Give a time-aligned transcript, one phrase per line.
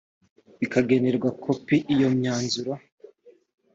[0.59, 2.71] bukagenerwa kopi iyo myanzuro